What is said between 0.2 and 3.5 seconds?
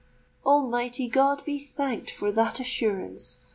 "Almighty God be thanked for that assurance!"